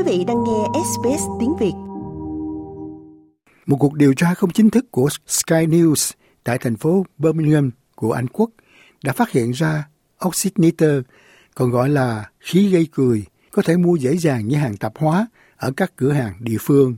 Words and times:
Quý 0.00 0.18
vị 0.18 0.24
đang 0.24 0.44
nghe 0.44 0.80
SBS 0.84 1.22
tiếng 1.40 1.56
Việt. 1.60 1.72
Một 3.66 3.76
cuộc 3.80 3.94
điều 3.94 4.14
tra 4.14 4.34
không 4.34 4.50
chính 4.50 4.70
thức 4.70 4.90
của 4.90 5.08
Sky 5.26 5.66
News 5.66 6.12
tại 6.44 6.58
thành 6.58 6.76
phố 6.76 7.06
Birmingham 7.18 7.70
của 7.94 8.12
Anh 8.12 8.26
Quốc 8.28 8.50
đã 9.04 9.12
phát 9.12 9.30
hiện 9.30 9.50
ra 9.50 9.88
oxygeniter, 10.26 11.00
còn 11.54 11.70
gọi 11.70 11.88
là 11.88 12.30
khí 12.40 12.70
gây 12.70 12.88
cười, 12.92 13.24
có 13.50 13.62
thể 13.62 13.76
mua 13.76 13.96
dễ 13.96 14.16
dàng 14.16 14.48
như 14.48 14.56
hàng 14.56 14.76
tạp 14.76 14.98
hóa 14.98 15.26
ở 15.56 15.70
các 15.76 15.92
cửa 15.96 16.12
hàng 16.12 16.34
địa 16.40 16.58
phương. 16.60 16.96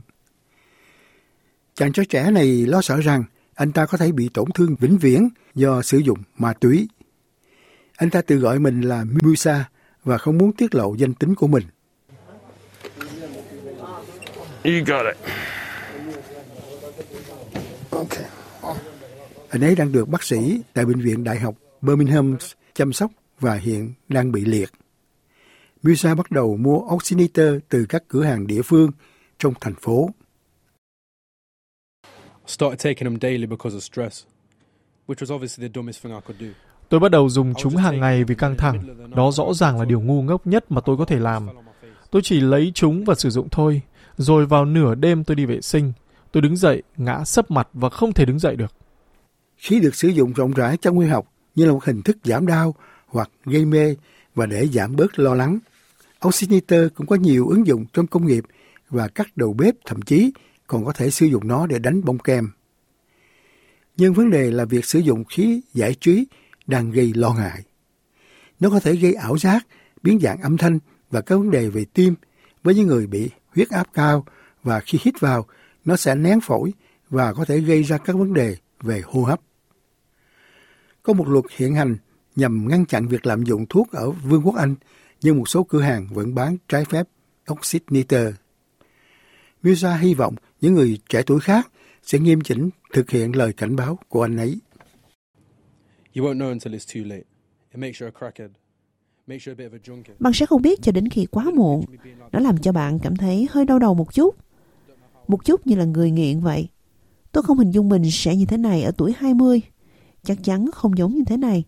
Chàng 1.75 1.93
trai 1.93 2.05
trẻ 2.05 2.31
này 2.31 2.47
lo 2.47 2.81
sợ 2.81 2.99
rằng 2.99 3.23
anh 3.55 3.71
ta 3.71 3.85
có 3.85 3.97
thể 3.97 4.11
bị 4.11 4.29
tổn 4.33 4.51
thương 4.55 4.75
vĩnh 4.79 4.97
viễn 4.97 5.29
do 5.55 5.81
sử 5.81 5.97
dụng 5.97 6.19
ma 6.37 6.53
túy. 6.53 6.87
Anh 7.97 8.09
ta 8.09 8.21
tự 8.21 8.35
gọi 8.35 8.59
mình 8.59 8.81
là 8.81 9.05
Musa 9.23 9.69
và 10.03 10.17
không 10.17 10.37
muốn 10.37 10.51
tiết 10.51 10.75
lộ 10.75 10.95
danh 10.95 11.13
tính 11.13 11.35
của 11.35 11.47
mình. 11.47 11.63
You 14.63 14.83
got 14.85 15.05
it. 15.05 15.17
Okay. 17.91 18.25
Anh 19.49 19.63
ấy 19.63 19.75
đang 19.75 19.91
được 19.91 20.09
bác 20.09 20.23
sĩ 20.23 20.61
tại 20.73 20.85
Bệnh 20.85 21.01
viện 21.01 21.23
Đại 21.23 21.39
học 21.39 21.55
Birmingham 21.81 22.37
chăm 22.73 22.93
sóc 22.93 23.11
và 23.39 23.55
hiện 23.55 23.93
đang 24.09 24.31
bị 24.31 24.45
liệt. 24.45 24.69
Musa 25.83 26.15
bắt 26.15 26.31
đầu 26.31 26.57
mua 26.57 26.77
oxymeter 26.77 27.53
từ 27.69 27.85
các 27.89 28.03
cửa 28.07 28.23
hàng 28.23 28.47
địa 28.47 28.61
phương 28.61 28.91
trong 29.37 29.53
thành 29.61 29.75
phố. 29.75 30.09
Tôi 36.89 36.99
bắt 36.99 37.11
đầu 37.11 37.29
dùng 37.29 37.53
chúng 37.57 37.75
hàng 37.75 37.99
ngày 37.99 38.23
vì 38.23 38.35
căng 38.35 38.57
thẳng. 38.57 39.11
Đó 39.15 39.31
rõ 39.31 39.53
ràng 39.53 39.79
là 39.79 39.85
điều 39.85 40.01
ngu 40.01 40.21
ngốc 40.21 40.47
nhất 40.47 40.71
mà 40.71 40.81
tôi 40.81 40.97
có 40.97 41.05
thể 41.05 41.19
làm. 41.19 41.47
Tôi 42.11 42.21
chỉ 42.25 42.39
lấy 42.39 42.71
chúng 42.75 43.03
và 43.03 43.15
sử 43.15 43.29
dụng 43.29 43.49
thôi. 43.49 43.81
Rồi 44.17 44.45
vào 44.45 44.65
nửa 44.65 44.95
đêm 44.95 45.23
tôi 45.23 45.35
đi 45.35 45.45
vệ 45.45 45.61
sinh. 45.61 45.93
Tôi 46.31 46.41
đứng 46.41 46.55
dậy, 46.55 46.83
ngã 46.97 47.23
sấp 47.25 47.51
mặt 47.51 47.67
và 47.73 47.89
không 47.89 48.13
thể 48.13 48.25
đứng 48.25 48.39
dậy 48.39 48.55
được. 48.55 48.73
Khí 49.57 49.79
được 49.79 49.95
sử 49.95 50.07
dụng 50.07 50.33
rộng 50.33 50.51
rãi 50.51 50.77
trong 50.77 50.99
y 50.99 51.07
học 51.07 51.33
như 51.55 51.65
là 51.65 51.71
một 51.71 51.83
hình 51.83 52.01
thức 52.01 52.17
giảm 52.23 52.47
đau 52.47 52.75
hoặc 53.07 53.29
gây 53.45 53.65
mê 53.65 53.95
và 54.35 54.45
để 54.45 54.67
giảm 54.67 54.95
bớt 54.95 55.19
lo 55.19 55.33
lắng. 55.33 55.59
Oxygenator 56.27 56.93
cũng 56.95 57.07
có 57.07 57.15
nhiều 57.15 57.47
ứng 57.47 57.67
dụng 57.67 57.85
trong 57.93 58.07
công 58.07 58.27
nghiệp 58.27 58.43
và 58.89 59.07
các 59.07 59.37
đầu 59.37 59.53
bếp 59.53 59.75
thậm 59.85 60.01
chí 60.01 60.31
còn 60.67 60.85
có 60.85 60.93
thể 60.93 61.09
sử 61.09 61.25
dụng 61.25 61.47
nó 61.47 61.67
để 61.67 61.79
đánh 61.79 62.05
bông 62.05 62.17
kem. 62.17 62.49
Nhưng 63.97 64.13
vấn 64.13 64.29
đề 64.29 64.51
là 64.51 64.65
việc 64.65 64.85
sử 64.85 64.99
dụng 64.99 65.23
khí 65.25 65.61
giải 65.73 65.95
trí 66.01 66.25
đang 66.67 66.91
gây 66.91 67.13
lo 67.15 67.33
ngại. 67.33 67.63
Nó 68.59 68.69
có 68.69 68.79
thể 68.79 68.95
gây 68.95 69.13
ảo 69.13 69.37
giác, 69.37 69.67
biến 70.03 70.19
dạng 70.19 70.41
âm 70.41 70.57
thanh 70.57 70.79
và 71.11 71.21
các 71.21 71.37
vấn 71.37 71.51
đề 71.51 71.69
về 71.69 71.85
tim 71.93 72.15
với 72.63 72.75
những 72.75 72.87
người 72.87 73.07
bị 73.07 73.29
huyết 73.55 73.69
áp 73.69 73.87
cao 73.93 74.25
và 74.63 74.79
khi 74.79 74.99
hít 75.01 75.19
vào, 75.19 75.45
nó 75.85 75.95
sẽ 75.95 76.15
nén 76.15 76.39
phổi 76.41 76.73
và 77.09 77.33
có 77.33 77.45
thể 77.45 77.59
gây 77.59 77.83
ra 77.83 77.97
các 77.97 78.15
vấn 78.15 78.33
đề 78.33 78.57
về 78.81 79.01
hô 79.05 79.23
hấp. 79.23 79.41
Có 81.03 81.13
một 81.13 81.27
luật 81.27 81.45
hiện 81.57 81.75
hành 81.75 81.97
nhằm 82.35 82.67
ngăn 82.67 82.85
chặn 82.85 83.07
việc 83.07 83.25
lạm 83.25 83.43
dụng 83.43 83.65
thuốc 83.69 83.91
ở 83.91 84.11
Vương 84.11 84.41
quốc 84.45 84.55
Anh, 84.55 84.75
nhưng 85.21 85.37
một 85.37 85.49
số 85.49 85.63
cửa 85.63 85.81
hàng 85.81 86.07
vẫn 86.11 86.35
bán 86.35 86.57
trái 86.67 86.85
phép 86.85 87.07
oxit 87.51 87.83
nitơ. 87.89 88.33
Musa 89.63 89.95
hy 89.97 90.13
vọng 90.13 90.35
những 90.61 90.73
người 90.73 90.99
trẻ 91.09 91.23
tuổi 91.25 91.39
khác 91.39 91.71
sẽ 92.03 92.19
nghiêm 92.19 92.41
chỉnh 92.41 92.69
thực 92.93 93.09
hiện 93.09 93.35
lời 93.35 93.53
cảnh 93.53 93.75
báo 93.75 93.99
của 94.09 94.21
anh 94.21 94.37
ấy. 94.37 94.59
You 96.15 96.25
won't 96.25 96.37
know 96.37 96.49
until 96.49 96.73
it's 96.73 96.93
too 96.93 97.09
late. 97.09 97.23
It 97.71 97.77
makes 97.77 98.01
you 98.01 98.07
a 98.07 98.19
crackhead. 98.19 98.51
Bạn 100.19 100.33
sẽ 100.33 100.45
không 100.45 100.61
biết 100.61 100.79
cho 100.81 100.91
đến 100.91 101.09
khi 101.09 101.25
quá 101.31 101.45
muộn. 101.55 101.85
Nó 102.33 102.39
làm 102.39 102.57
cho 102.57 102.71
bạn 102.71 102.99
cảm 102.99 103.15
thấy 103.15 103.47
hơi 103.51 103.65
đau 103.65 103.79
đầu 103.79 103.93
một 103.93 104.13
chút. 104.13 104.35
Một 105.27 105.45
chút 105.45 105.67
như 105.67 105.75
là 105.75 105.85
người 105.85 106.11
nghiện 106.11 106.39
vậy. 106.39 106.69
Tôi 107.31 107.43
không 107.43 107.57
hình 107.57 107.71
dung 107.71 107.89
mình 107.89 108.11
sẽ 108.11 108.35
như 108.35 108.45
thế 108.45 108.57
này 108.57 108.83
ở 108.83 108.91
tuổi 108.97 109.13
20. 109.17 109.61
Chắc 110.23 110.37
chắn 110.43 110.71
không 110.73 110.97
giống 110.97 111.15
như 111.15 111.23
thế 111.27 111.37
này. 111.37 111.63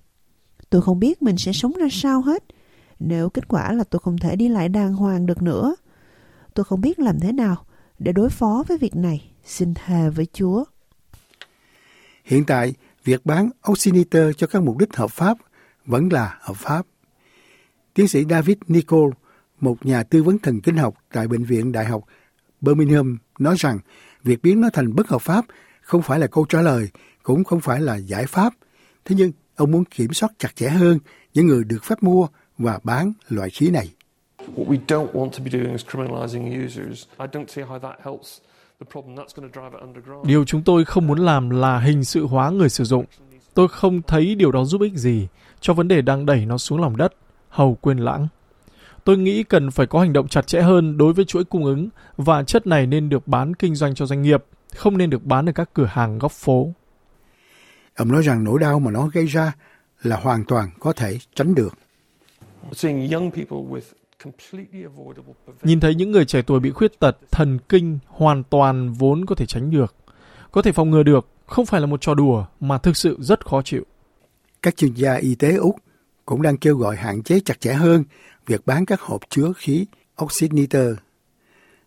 Tôi 0.69 0.81
không 0.81 0.99
biết 0.99 1.21
mình 1.21 1.37
sẽ 1.37 1.53
sống 1.53 1.73
ra 1.79 1.87
sao 1.91 2.21
hết. 2.21 2.43
Nếu 2.99 3.29
kết 3.29 3.47
quả 3.47 3.73
là 3.73 3.83
tôi 3.83 3.99
không 3.99 4.17
thể 4.17 4.35
đi 4.35 4.47
lại 4.47 4.69
đàng 4.69 4.93
hoàng 4.93 5.25
được 5.25 5.41
nữa. 5.41 5.75
Tôi 6.53 6.63
không 6.63 6.81
biết 6.81 6.99
làm 6.99 7.19
thế 7.19 7.31
nào 7.31 7.65
để 7.99 8.11
đối 8.11 8.29
phó 8.29 8.63
với 8.67 8.77
việc 8.77 8.95
này. 8.95 9.31
Xin 9.45 9.73
thề 9.73 10.09
với 10.09 10.27
Chúa. 10.33 10.63
Hiện 12.23 12.45
tại, 12.45 12.73
việc 13.03 13.25
bán 13.25 13.49
oxymeter 13.71 14.35
cho 14.37 14.47
các 14.47 14.63
mục 14.63 14.77
đích 14.77 14.95
hợp 14.95 15.11
pháp 15.11 15.37
vẫn 15.85 16.09
là 16.11 16.37
hợp 16.41 16.57
pháp. 16.57 16.85
Tiến 17.93 18.07
sĩ 18.07 18.23
David 18.29 18.57
Nicol, 18.67 19.11
một 19.61 19.85
nhà 19.85 20.03
tư 20.03 20.23
vấn 20.23 20.39
thần 20.39 20.61
kinh 20.61 20.77
học 20.77 20.95
tại 21.13 21.27
Bệnh 21.27 21.43
viện 21.43 21.71
Đại 21.71 21.85
học 21.85 22.03
Birmingham, 22.61 23.17
nói 23.39 23.55
rằng 23.59 23.79
việc 24.23 24.41
biến 24.41 24.61
nó 24.61 24.69
thành 24.73 24.95
bất 24.95 25.07
hợp 25.07 25.21
pháp 25.21 25.45
không 25.81 26.01
phải 26.01 26.19
là 26.19 26.27
câu 26.27 26.45
trả 26.49 26.61
lời, 26.61 26.89
cũng 27.23 27.43
không 27.43 27.61
phải 27.61 27.81
là 27.81 27.95
giải 27.95 28.25
pháp. 28.25 28.53
Thế 29.05 29.15
nhưng, 29.19 29.31
ông 29.55 29.71
muốn 29.71 29.85
kiểm 29.85 30.13
soát 30.13 30.29
chặt 30.37 30.55
chẽ 30.55 30.69
hơn 30.69 30.99
những 31.33 31.47
người 31.47 31.63
được 31.63 31.83
phép 31.83 32.03
mua 32.03 32.27
và 32.57 32.79
bán 32.83 33.13
loại 33.29 33.49
khí 33.49 33.69
này. 33.69 33.91
What 34.55 34.67
we 34.67 34.77
don't 34.87 35.11
want 35.11 35.29
to 35.29 35.39
be 35.43 35.49
doing 35.51 35.71
is 35.71 35.85
criminalizing 35.85 36.65
users. 36.65 37.05
I 37.19 37.25
don't 37.31 37.45
see 37.47 37.65
how 37.65 37.79
that 37.79 37.95
helps 38.03 38.39
Điều 40.25 40.45
chúng 40.45 40.61
tôi 40.61 40.85
không 40.85 41.07
muốn 41.07 41.19
làm 41.19 41.49
là 41.49 41.79
hình 41.79 42.03
sự 42.03 42.25
hóa 42.25 42.49
người 42.49 42.69
sử 42.69 42.83
dụng. 42.83 43.05
Tôi 43.53 43.67
không 43.67 44.01
thấy 44.01 44.35
điều 44.35 44.51
đó 44.51 44.63
giúp 44.63 44.81
ích 44.81 44.93
gì 44.93 45.27
cho 45.61 45.73
vấn 45.73 45.87
đề 45.87 46.01
đang 46.01 46.25
đẩy 46.25 46.45
nó 46.45 46.57
xuống 46.57 46.81
lòng 46.81 46.97
đất, 46.97 47.13
hầu 47.49 47.77
quên 47.81 47.97
lãng. 47.97 48.27
Tôi 49.05 49.17
nghĩ 49.17 49.43
cần 49.43 49.71
phải 49.71 49.87
có 49.87 49.99
hành 49.99 50.13
động 50.13 50.27
chặt 50.27 50.47
chẽ 50.47 50.61
hơn 50.61 50.97
đối 50.97 51.13
với 51.13 51.25
chuỗi 51.25 51.43
cung 51.43 51.65
ứng 51.65 51.89
và 52.17 52.43
chất 52.43 52.67
này 52.67 52.87
nên 52.87 53.09
được 53.09 53.27
bán 53.27 53.53
kinh 53.53 53.75
doanh 53.75 53.95
cho 53.95 54.05
doanh 54.05 54.21
nghiệp, 54.21 54.43
không 54.75 54.97
nên 54.97 55.09
được 55.09 55.23
bán 55.23 55.49
ở 55.49 55.51
các 55.51 55.69
cửa 55.73 55.85
hàng 55.85 56.19
góc 56.19 56.31
phố. 56.31 56.73
Ông 57.95 58.11
nói 58.11 58.23
rằng 58.23 58.43
nỗi 58.43 58.59
đau 58.59 58.79
mà 58.79 58.91
nó 58.91 59.07
gây 59.13 59.25
ra 59.25 59.53
là 60.03 60.17
hoàn 60.17 60.45
toàn 60.45 60.69
có 60.79 60.93
thể 60.93 61.17
tránh 61.35 61.55
được. 61.55 61.73
Nhìn 65.63 65.79
thấy 65.79 65.95
những 65.95 66.11
người 66.11 66.25
trẻ 66.25 66.41
tuổi 66.41 66.59
bị 66.59 66.71
khuyết 66.71 66.99
tật, 66.99 67.17
thần 67.31 67.59
kinh 67.69 67.99
hoàn 68.07 68.43
toàn 68.43 68.93
vốn 68.93 69.25
có 69.25 69.35
thể 69.35 69.45
tránh 69.45 69.71
được. 69.71 69.95
Có 70.51 70.61
thể 70.61 70.71
phòng 70.71 70.89
ngừa 70.89 71.03
được, 71.03 71.27
không 71.45 71.65
phải 71.65 71.81
là 71.81 71.87
một 71.87 72.01
trò 72.01 72.13
đùa 72.13 72.45
mà 72.59 72.77
thực 72.77 72.97
sự 72.97 73.17
rất 73.19 73.45
khó 73.45 73.61
chịu. 73.61 73.83
Các 74.61 74.77
chuyên 74.77 74.93
gia 74.93 75.13
y 75.13 75.35
tế 75.35 75.55
Úc 75.55 75.75
cũng 76.25 76.41
đang 76.41 76.57
kêu 76.57 76.77
gọi 76.77 76.95
hạn 76.95 77.23
chế 77.23 77.39
chặt 77.45 77.61
chẽ 77.61 77.73
hơn 77.73 78.03
việc 78.45 78.65
bán 78.65 78.85
các 78.85 79.01
hộp 79.01 79.21
chứa 79.29 79.53
khí 79.57 79.85
oxit 80.23 80.53
nitơ. 80.53 80.95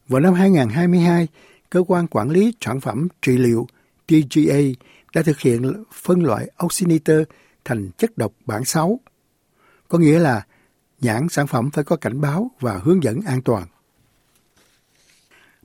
Vào 0.08 0.20
năm 0.20 0.34
2022, 0.34 1.28
cơ 1.70 1.82
quan 1.88 2.06
quản 2.06 2.30
lý 2.30 2.52
sản 2.60 2.80
phẩm 2.80 3.08
trị 3.22 3.36
liệu 3.36 3.66
TGA 4.06 4.58
đã 5.14 5.22
thực 5.22 5.40
hiện 5.40 5.84
phân 5.92 6.22
loại 6.22 6.50
oxymeter 6.64 7.22
thành 7.64 7.90
chất 7.98 8.18
độc 8.18 8.32
bảng 8.46 8.64
6. 8.64 9.00
Có 9.88 9.98
nghĩa 9.98 10.18
là 10.18 10.46
nhãn 11.00 11.28
sản 11.28 11.46
phẩm 11.46 11.70
phải 11.70 11.84
có 11.84 11.96
cảnh 11.96 12.20
báo 12.20 12.50
và 12.60 12.80
hướng 12.84 13.02
dẫn 13.02 13.20
an 13.26 13.42
toàn. 13.42 13.66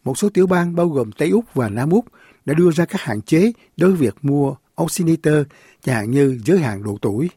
Một 0.04 0.18
số 0.18 0.30
tiểu 0.30 0.48
bang 0.48 0.75
bao 0.75 0.88
gồm 0.88 1.12
Tây 1.12 1.30
Úc 1.30 1.54
và 1.54 1.70
Nam 1.70 1.90
Úc 1.90 2.06
đã 2.46 2.54
đưa 2.54 2.72
ra 2.72 2.86
các 2.86 3.02
hạn 3.02 3.22
chế 3.22 3.52
đối 3.78 3.90
với 3.90 4.00
việc 4.00 4.16
mua 4.22 4.56
oxymeter, 4.81 5.44
chẳng 5.81 5.96
hạn 5.96 6.12
như 6.12 6.40
giới 6.46 6.60
hạn 6.60 6.84
độ 6.84 6.98
tuổi. 7.02 7.30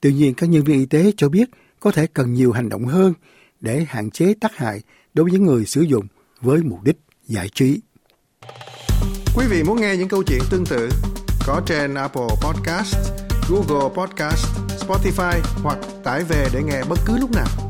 Tuy 0.00 0.12
nhiên, 0.12 0.34
các 0.34 0.46
nhân 0.46 0.64
viên 0.64 0.78
y 0.78 0.86
tế 0.86 1.12
cho 1.16 1.28
biết 1.28 1.50
có 1.80 1.90
thể 1.90 2.06
cần 2.06 2.34
nhiều 2.34 2.52
hành 2.52 2.68
động 2.68 2.84
hơn 2.84 3.12
để 3.60 3.86
hạn 3.88 4.10
chế 4.10 4.34
tác 4.40 4.56
hại 4.56 4.82
đối 5.14 5.30
với 5.30 5.40
người 5.40 5.64
sử 5.64 5.80
dụng 5.80 6.06
với 6.40 6.62
mục 6.62 6.82
đích 6.82 6.96
giải 7.26 7.48
trí. 7.54 7.80
Quý 9.36 9.46
vị 9.50 9.62
muốn 9.62 9.80
nghe 9.80 9.96
những 9.96 10.08
câu 10.08 10.22
chuyện 10.22 10.40
tương 10.50 10.66
tự 10.66 10.88
có 11.46 11.62
trên 11.66 11.94
Apple 11.94 12.28
Podcast, 12.42 12.96
Google 13.48 13.88
Podcast, 13.96 14.46
Spotify 14.86 15.40
hoặc 15.62 15.78
tải 16.04 16.24
về 16.24 16.48
để 16.52 16.62
nghe 16.62 16.82
bất 16.88 16.98
cứ 17.06 17.18
lúc 17.18 17.30
nào. 17.30 17.67